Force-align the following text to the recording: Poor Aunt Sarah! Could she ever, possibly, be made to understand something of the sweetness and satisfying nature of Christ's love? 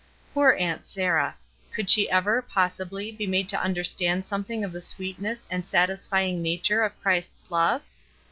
Poor 0.33 0.53
Aunt 0.53 0.87
Sarah! 0.87 1.35
Could 1.71 1.87
she 1.87 2.09
ever, 2.09 2.41
possibly, 2.41 3.11
be 3.11 3.27
made 3.27 3.47
to 3.49 3.61
understand 3.61 4.25
something 4.25 4.63
of 4.63 4.71
the 4.71 4.81
sweetness 4.81 5.45
and 5.51 5.67
satisfying 5.67 6.41
nature 6.41 6.81
of 6.81 6.99
Christ's 7.03 7.51
love? 7.51 7.83